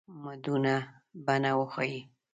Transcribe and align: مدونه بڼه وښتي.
مدونه 0.23 0.75
بڼه 1.25 1.51
وښتي. 1.59 1.97